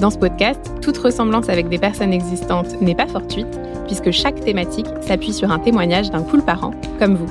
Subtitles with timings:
[0.00, 4.86] Dans ce podcast, toute ressemblance avec des personnes existantes n'est pas fortuite, puisque chaque thématique
[5.02, 7.30] s'appuie sur un témoignage d'un cool parent, comme vous.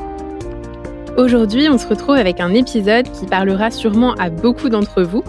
[1.18, 5.24] Aujourd'hui, on se retrouve avec un épisode qui parlera sûrement à beaucoup d'entre vous.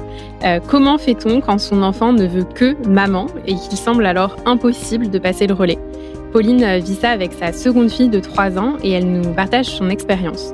[0.45, 5.09] Euh, comment fait-on quand son enfant ne veut que maman et qu'il semble alors impossible
[5.09, 5.79] de passer le relais?
[6.35, 9.89] Pauline vit ça avec sa seconde fille de 3 ans et elle nous partage son
[9.89, 10.53] expérience.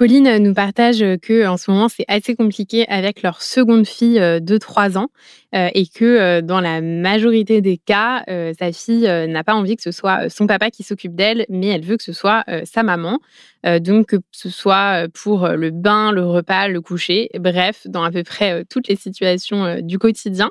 [0.00, 4.40] Pauline nous partage que en ce moment c'est assez compliqué avec leur seconde fille euh,
[4.40, 5.08] de 3 ans
[5.54, 8.24] euh, et que euh, dans la majorité des cas,
[8.58, 11.84] sa fille n'a pas envie que ce soit son papa qui s'occupe d'elle, mais elle
[11.84, 13.18] veut que ce soit sa maman.
[13.80, 18.22] donc que ce soit pour le bain, le repas, le coucher, bref, dans à peu
[18.22, 20.50] près toutes les situations du quotidien.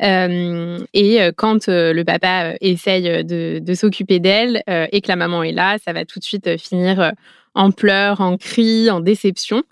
[0.00, 5.76] et quand le papa essaye de, de s'occuper d'elle et que la maman est là,
[5.84, 7.12] ça va tout de suite finir
[7.54, 9.62] en pleurs, en cris, en déception.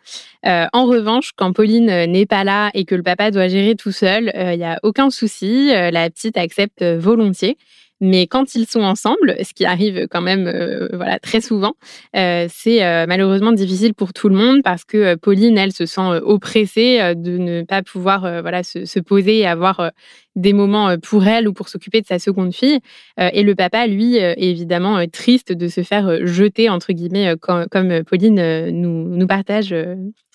[0.46, 3.74] Euh, en revanche, quand Pauline euh, n'est pas là et que le papa doit gérer
[3.74, 7.56] tout seul, il euh, n'y a aucun souci, la petite accepte volontiers.
[8.00, 11.74] Mais quand ils sont ensemble, ce qui arrive quand même voilà très souvent,
[12.14, 17.38] c'est malheureusement difficile pour tout le monde parce que Pauline, elle, se sent oppressée de
[17.38, 19.90] ne pas pouvoir voilà se, se, poser et avoir
[20.36, 22.78] des moments pour elle ou pour s'occuper de sa seconde fille.
[23.18, 28.05] et le papa, lui, est évidemment triste de se faire jeter entre guillemets comme, comme
[28.05, 29.74] Pauline nous, nous partage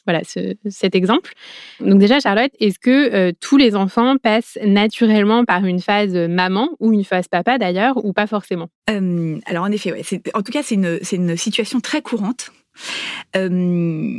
[0.05, 1.31] voilà cet exemple.
[1.79, 6.69] Donc déjà, Charlotte, est-ce que euh, tous les enfants passent naturellement par une phase maman
[6.79, 8.69] ou une phase papa d'ailleurs, ou pas forcément?
[8.89, 9.93] Euh, Alors en effet,
[10.33, 12.51] en tout cas, c'est une, une, situation très courante.
[13.35, 14.17] Euh,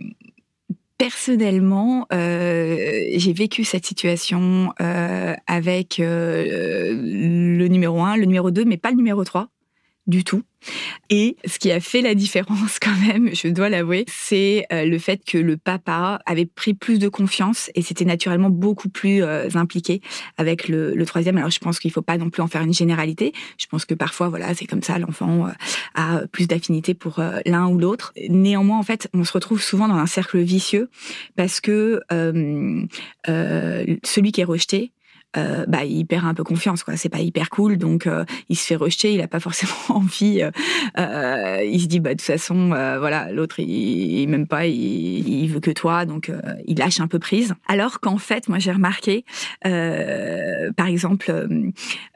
[0.97, 8.97] personnellement, j'ai vécu cette situation avec le numéro 1, le numéro 2, mais pas le
[8.97, 9.48] numéro 3
[10.06, 10.42] du tout.
[11.10, 14.98] Et ce qui a fait la différence quand même, je dois l'avouer, c'est euh, le
[14.98, 19.48] fait que le papa avait pris plus de confiance et c'était naturellement beaucoup plus euh,
[19.54, 20.00] impliqué
[20.38, 21.37] avec le, troisième.
[21.37, 23.32] Alors je pense qu'il ne faut pas non plus en faire une généralité.
[23.59, 25.50] Je pense que parfois, voilà, c'est comme ça, l'enfant euh,
[25.94, 28.12] a plus d'affinité pour l'un ou l'autre.
[28.28, 30.88] Néanmoins, en fait, on se retrouve souvent dans un cercle vicieux
[31.37, 32.00] parce que
[33.26, 34.93] celui qui est rejeté,
[35.36, 36.84] euh, bah, il perd un peu confiance.
[36.84, 36.96] quoi.
[36.96, 39.14] C'est pas hyper cool, donc euh, il se fait rejeter.
[39.14, 40.42] Il a pas forcément envie.
[40.98, 45.48] Euh, il se dit bah de toute façon, voilà, l'autre il, il m'aime pas, il,
[45.48, 46.30] veut que toi, donc
[46.66, 47.54] il lâche un peu prise.
[47.68, 49.24] Alors qu'en fait, moi j'ai remarqué,
[49.62, 51.48] par exemple,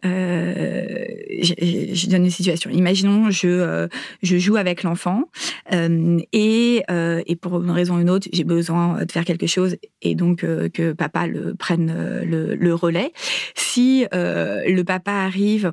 [0.03, 2.71] je, donne une situation.
[2.71, 3.89] Imaginons je
[4.23, 5.25] je joue avec l'enfant
[5.71, 10.15] et et pour une raison ou une autre, j'ai besoin de faire quelque chose et
[10.15, 11.27] donc que papa
[11.59, 13.08] prenne le relais.
[13.55, 15.73] Si euh, le papa arrive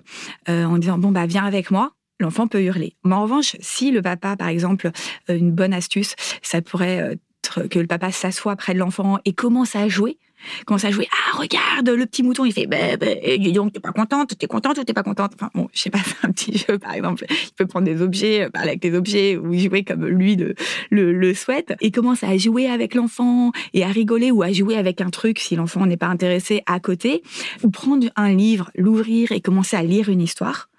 [0.49, 2.95] euh, en disant bon bah viens avec moi, l'enfant peut hurler.
[3.03, 4.91] Mais en revanche, si le papa, par exemple,
[5.29, 9.33] euh, une bonne astuce, ça pourrait être que le papa s'assoit près de l'enfant et
[9.33, 10.17] commence à jouer
[10.65, 11.07] commence à jouer.
[11.11, 13.07] Ah, regarde, le petit mouton, il fait, bah, bah,
[13.37, 15.33] dis donc, t'es pas contente, t'es contente ou t'es pas contente?
[15.35, 17.25] Enfin, bon, je sais pas, c'est un petit jeu, par exemple.
[17.29, 20.55] Il peut prendre des objets, parler avec des objets ou jouer comme lui le,
[20.89, 21.73] le, souhaite.
[21.81, 25.39] Et commence à jouer avec l'enfant et à rigoler ou à jouer avec un truc
[25.39, 27.23] si l'enfant n'est pas intéressé à côté.
[27.63, 30.69] Ou prendre un livre, l'ouvrir et commencer à lire une histoire.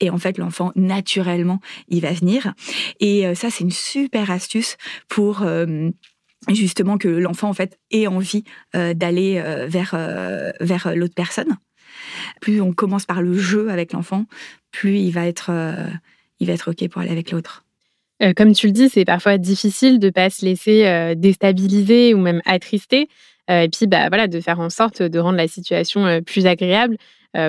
[0.00, 2.54] Et en fait, l'enfant, naturellement, il va venir.
[3.00, 4.76] Et euh, ça, c'est une super astuce
[5.08, 5.90] pour euh,
[6.48, 11.56] justement que l'enfant en fait ait envie euh, d'aller euh, vers euh, vers l'autre personne.
[12.40, 14.26] Plus on commence par le jeu avec l'enfant,
[14.70, 15.50] plus il va être
[16.38, 17.64] il va être ok pour aller avec l'autre.
[18.36, 23.08] comme tu le dis, c'est parfois difficile de pas se laisser déstabiliser ou même attrister.
[23.48, 26.96] et puis, bah, voilà, de faire en sorte de rendre la situation plus agréable.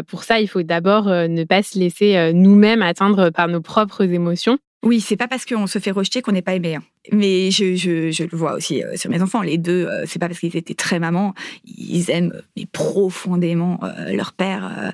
[0.08, 4.58] pour ça, il faut d'abord ne pas se laisser nous-mêmes atteindre par nos propres émotions.
[4.84, 6.76] Oui, c'est pas parce qu'on se fait rejeter qu'on n'est pas aimé.
[6.76, 6.84] Hein.
[7.12, 9.42] Mais je, le vois aussi euh, sur mes enfants.
[9.42, 11.34] Les deux, euh, c'est pas parce qu'ils étaient très mamans,
[11.66, 14.94] ils aiment mais profondément euh, leur père,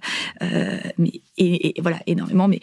[1.38, 2.48] et, voilà énormément.
[2.48, 2.60] Mais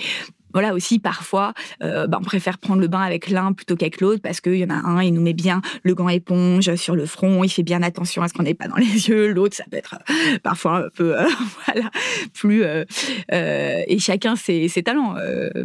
[0.54, 1.52] voilà aussi parfois,
[1.82, 4.64] euh, bah, on préfère prendre le bain avec l'un plutôt qu'avec l'autre parce qu'il y
[4.64, 7.64] en a un, il nous met bien le gant éponge sur le front, il fait
[7.64, 9.32] bien attention à ce qu'on n'ait pas dans les yeux.
[9.32, 11.26] L'autre, ça peut être euh, parfois un peu, euh,
[11.66, 11.90] voilà,
[12.32, 12.64] plus.
[13.32, 15.14] et chacun ses, talents.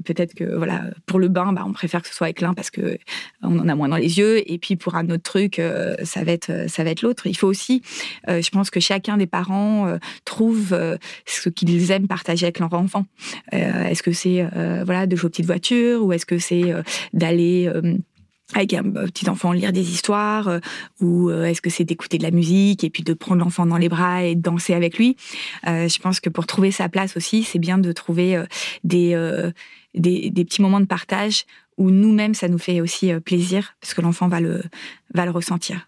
[0.06, 2.72] Peut-être que voilà, pour le bain, bah, on préfère que ce soit avec l'un parce
[2.72, 2.98] que
[3.44, 4.42] on en a moins dans les yeux.
[4.52, 5.62] Et puis pour un autre truc,
[6.04, 7.28] ça va être, ça va être l'autre.
[7.28, 7.84] Il faut aussi,
[8.28, 10.76] je pense que chacun des parents trouve
[11.26, 13.06] ce qu'ils aiment partager avec leur enfant.
[13.52, 14.48] Est-ce que c'est
[14.84, 16.81] voilà, de jouer aux petites voitures ou est-ce que c'est euh,
[17.14, 17.96] d'aller euh,
[18.54, 20.60] avec un petit enfant lire des histoires
[21.02, 23.90] ou est-ce que c'est d'écouter de la musique et puis de prendre l'enfant dans les
[23.90, 25.18] bras et de danser avec lui?
[25.66, 28.44] Je pense que pour trouver sa place aussi, c'est bien de trouver
[28.84, 29.16] des,
[29.94, 31.46] des, des, petits moments de partage
[31.78, 34.64] où nous-mêmes, ça nous fait aussi plaisir parce que l'enfant va le,
[35.14, 35.88] va le ressentir.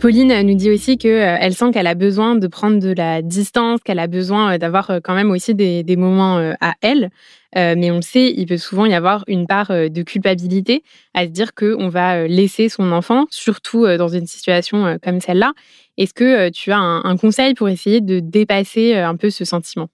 [0.00, 3.80] Pauline nous dit aussi qu'elle euh, sent qu'elle a besoin de prendre de la distance,
[3.84, 7.10] qu'elle a besoin euh, d'avoir euh, quand même aussi des, moments à elle.
[7.54, 10.82] mais on le sait, il peut souvent y avoir une part de culpabilité
[11.12, 15.52] à se dire qu'on va laisser son enfant, surtout dans une situation comme celle-là.
[15.98, 19.88] Est-ce que tu as un, conseil pour essayer de dépasser un peu ce sentiment?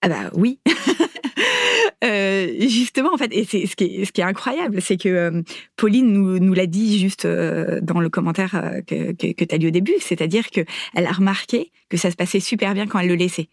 [0.00, 0.60] Ah bah oui
[2.04, 5.42] Euh, justement, en fait, et c'est ce qui est, incroyable, c'est que euh,
[5.76, 9.70] Pauline nous, l'a dit juste euh, dans le commentaire que, que tu as lu au
[9.70, 13.48] début, c'est-à-dire qu'elle a remarqué que ça se passait super bien quand elle le laissait.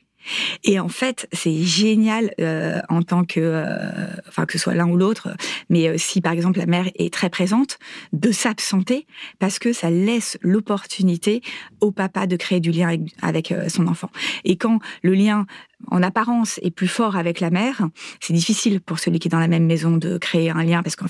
[0.64, 4.88] Et en fait, c'est génial euh, en tant que, euh, enfin que ce soit l'un
[4.88, 5.30] ou l'autre,
[5.70, 7.80] mais euh, si par exemple la mère est très présente,
[8.14, 9.06] de s'absenter
[9.40, 11.42] parce que ça laisse l'opportunité
[11.82, 14.10] au papa de créer du lien avec, avec son enfant.
[14.44, 15.46] Et quand le lien
[15.92, 17.88] en apparence est plus fort avec la mère,
[18.20, 20.96] c'est difficile pour celui qui est dans la même maison de créer un lien parce
[20.96, 21.08] qu'en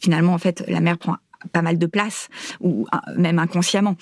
[0.00, 1.16] finalement en fait la mère prend
[1.52, 2.28] pas mal de place,
[2.60, 3.96] ou euh, même inconsciemment.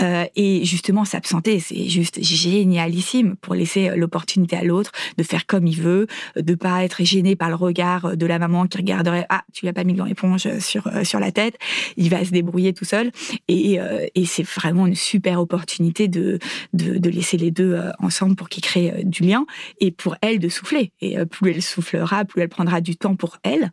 [0.00, 5.66] Euh, et justement, s'absenter, c'est juste génialissime pour laisser l'opportunité à l'autre de faire comme
[5.66, 6.06] il veut,
[6.36, 9.72] de pas être gêné par le regard de la maman qui regarderait ah tu l'as
[9.72, 11.58] pas mis dans l'éponge sur euh, sur la tête,
[11.96, 13.10] il va se débrouiller tout seul.
[13.48, 13.78] Et,
[14.14, 16.38] et c'est vraiment une super opportunité de,
[16.72, 19.46] de, de laisser les deux ensemble pour qu'ils créent du lien
[19.80, 20.92] et pour elle de souffler.
[21.00, 23.70] Et plus elle soufflera, plus elle prendra du temps pour elle,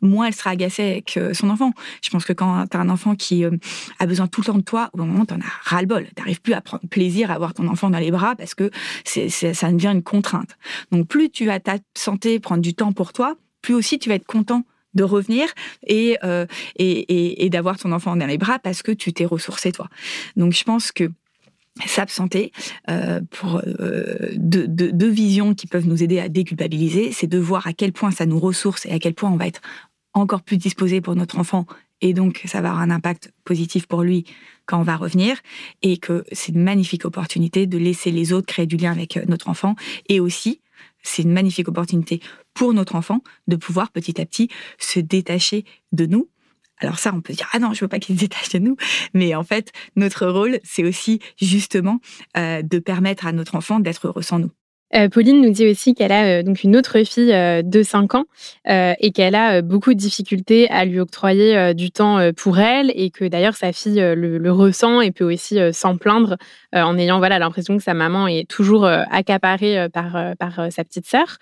[0.00, 1.72] moins elle sera agacée avec son enfant.
[2.02, 3.56] Je pense que quand tu as un enfant qui euh,
[3.98, 6.06] a besoin tout le temps de toi, au moment, tu en as ras-le-bol.
[6.06, 8.70] Tu n'arrives plus à prendre plaisir à avoir ton enfant dans les bras parce que
[9.04, 10.56] ça devient une contrainte.
[10.90, 14.26] Donc, plus tu vas t'absenter, prendre du temps pour toi, plus aussi tu vas être
[14.26, 14.64] content
[14.94, 15.48] de revenir
[15.86, 16.46] et, euh,
[16.76, 19.88] et, d'avoir ton enfant dans les bras parce que tu t'es ressourcé toi.
[20.36, 21.10] Donc je pense que
[21.86, 22.50] s'absenter
[22.90, 23.62] euh, pour
[24.34, 28.10] deux, deux, visions qui peuvent nous aider à déculpabiliser, c'est de voir à quel point
[28.10, 29.60] ça nous ressource et à quel point on va être
[30.14, 31.66] encore plus disposé pour notre enfant
[32.00, 34.24] et donc ça va avoir un impact positif pour lui
[34.66, 35.36] quand on va revenir
[35.82, 39.24] et que c'est une magnifique opportunité de laisser les autres créer du lien avec euh,
[39.28, 39.74] notre enfant
[40.08, 40.60] et aussi
[41.02, 42.20] c'est une magnifique opportunité
[42.54, 44.48] pour notre enfant de pouvoir petit à petit
[44.78, 46.28] se détacher de nous.
[46.78, 48.76] Alors ça, on peut dire ah non, je veux pas qu'il se détache de nous,
[49.14, 52.00] mais en fait, notre rôle, c'est aussi justement
[52.36, 54.50] euh, de permettre à notre enfant d'être heureux sans nous.
[54.94, 58.14] Euh, Pauline nous dit aussi qu'elle a euh, donc une autre fille euh, de 5
[58.16, 58.24] ans
[58.66, 63.24] et qu'elle a beaucoup de difficultés à lui octroyer du temps pour elle et que
[63.24, 66.36] d'ailleurs sa fille le, ressent et peut aussi s'en plaindre
[66.72, 71.38] en ayant voilà l'impression que sa maman est toujours accaparée par par sa petite sœur.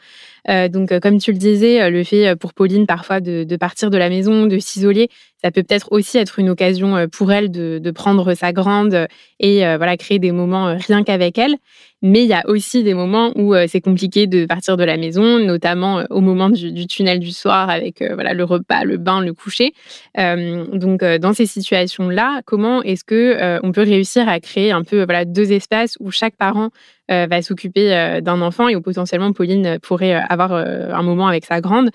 [0.69, 4.09] donc comme tu le disais, le fait pour Pauline parfois de, de partir de la
[4.09, 5.09] maison, de s'isoler,
[5.43, 9.07] ça peut peut-être aussi être une occasion pour elle de, prendre sa grande
[9.41, 11.57] et voilà créer des moments rien qu'avec elle.
[12.01, 14.97] Mais il y a aussi des moments où euh, c'est compliqué de partir de la
[14.97, 18.99] maison, notamment euh, au moment du, tunnel du soir avec euh, voilà le repas, le
[18.99, 19.73] bain, le coucher.
[20.17, 25.25] donc dans ces situations-là, comment est-ce que on peut réussir à créer un peu voilà
[25.25, 26.71] deux espaces où chaque parent
[27.09, 31.91] va s'occuper d'un enfant et où potentiellement Pauline pourrait avoir un moment avec sa grande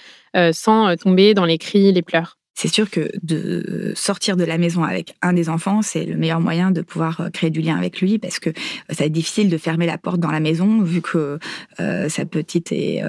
[0.51, 2.37] sans tomber dans les cris, les pleurs?
[2.55, 6.39] C'est sûr que de sortir de la maison avec un des enfants, c'est le meilleur
[6.39, 8.53] moyen de pouvoir euh, créer du lien avec lui parce que euh,
[8.91, 11.39] ça être difficile de fermer la porte dans la maison vu que
[11.79, 13.01] euh, sa petite est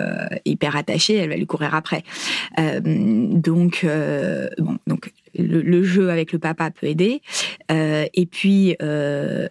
[0.45, 2.03] hyper attachée, elle va lui courir après.
[2.57, 3.87] donc,
[4.59, 7.21] bon, donc le, jeu avec le papa peut aider.
[7.71, 8.77] et puis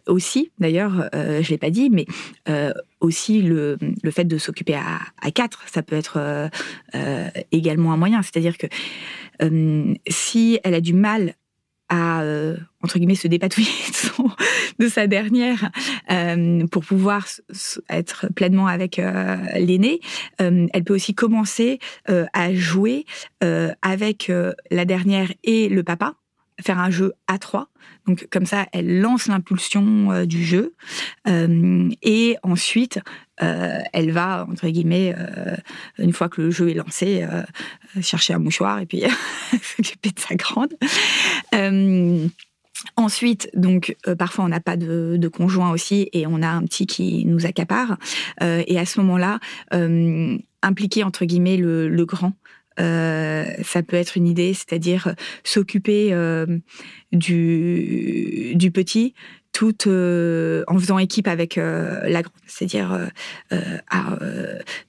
[0.08, 2.06] aussi, d'ailleurs, je l'ai pas dit, mais
[3.00, 6.50] aussi le, le fait de s'occuper à, à, quatre, ça peut être
[7.52, 8.22] également un moyen.
[8.22, 8.68] C'est-à-dire que
[9.42, 11.36] euh, si elle a du mal
[11.90, 13.70] à, euh, entre guillemets, se dépatouiller
[14.80, 15.72] de, sa dernière
[16.12, 17.26] euh, pour pouvoir
[17.90, 20.00] être pleinement avec l'aîné,
[20.38, 23.06] elle peut aussi commencer à jouer
[23.82, 24.32] avec
[24.72, 26.16] la dernière et le papa,
[26.62, 27.70] faire un jeu à trois.
[28.08, 30.74] Donc comme ça, elle lance l'impulsion du jeu
[31.28, 33.00] et ensuite
[33.38, 35.16] elle va, entre guillemets,
[35.98, 37.26] une fois que le jeu est lancé,
[38.02, 39.04] chercher un mouchoir et puis
[39.62, 40.74] s'occuper de sa grande.
[42.96, 47.26] Ensuite, donc parfois on n'a pas de, conjoint aussi et on a un petit qui
[47.26, 47.98] nous accapare.
[48.42, 49.40] et à ce moment-là,
[50.62, 52.34] impliquer entre guillemets le grand
[52.80, 55.14] euh, ça peut être une idée, c'est-à-dire euh,
[55.44, 56.46] s'occuper euh,
[57.12, 59.14] du petit
[59.54, 62.34] tout euh, en faisant équipe avec euh, la grande.
[62.48, 63.10] C'est-à-dire,
[63.52, 64.18] euh, ah,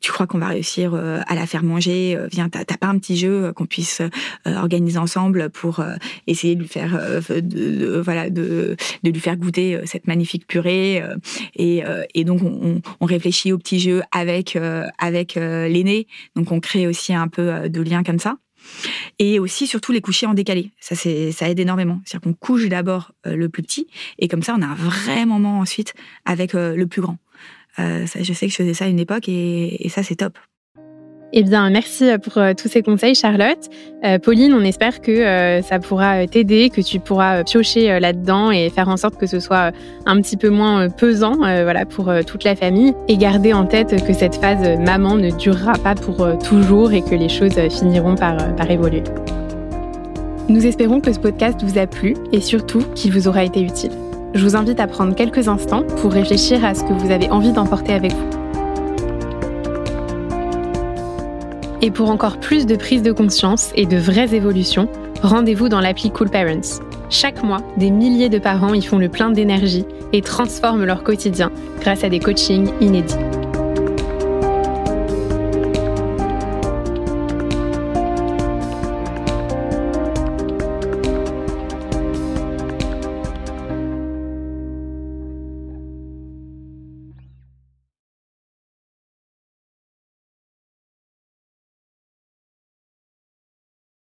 [0.01, 3.53] tu crois qu'on va réussir à la faire manger Viens, t'as pas un petit jeu
[3.55, 4.03] qu'on puisse
[4.45, 5.83] organiser ensemble pour
[6.27, 11.03] essayer de lui faire, de, voilà, de, de, lui faire goûter cette magnifique purée.
[11.57, 11.83] et,
[12.15, 14.59] et donc, on, on, réfléchit au petit jeu avec
[14.99, 16.07] avec l'aîné.
[16.37, 18.37] Donc, on crée aussi un peu de lien comme ça.
[19.19, 20.71] Et aussi, surtout, les coucher en décalé.
[20.81, 22.01] Ça, ça aide énormément.
[22.05, 23.87] C'est-à-dire qu'on couche d'abord euh, le plus petit,
[24.19, 25.95] et comme ça, on a un vrai moment ensuite
[26.25, 27.19] avec euh, le plus grand.
[27.79, 30.39] Euh, je sais que je faisais ça à une époque, et ça, c'est top.
[31.37, 33.59] Eh bien, merci euh, pour euh, tous ces conseils, Charlotte.
[34.05, 38.89] Euh, Pauline, on espère que ça pourra t'aider, que tu pourras piocher là-dedans et faire
[38.89, 39.73] en sorte que ce soit
[40.07, 42.93] un petit peu moins pesant voilà, pour toute la famille.
[43.09, 47.15] Et garder en tête que cette phase maman ne durera pas pour toujours et que
[47.15, 49.03] les choses finiront par, par évoluer.
[50.49, 53.93] Nous espérons que ce podcast vous a plu et surtout qu'il vous aura été utile.
[54.35, 57.53] Je vous invite à prendre quelques instants pour réfléchir à ce que vous avez envie
[57.53, 58.44] d'emporter avec vous.
[61.85, 64.89] Et pour encore plus de prise de conscience et de vraies évolutions,
[65.23, 66.81] rendez-vous dans l'appli Cool Parents.
[67.11, 71.53] Chaque mois, des milliers de parents y font le plein d'énergie et transforment leur quotidien
[71.83, 73.19] grâce à des coachings inédits.